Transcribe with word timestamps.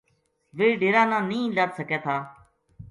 ویہ 0.57 0.77
ڈیرا 0.79 1.03
نا 1.09 1.17
نیہہ 1.29 1.53
لد 1.55 1.69
سکے 1.79 1.97
تھا 2.03 2.15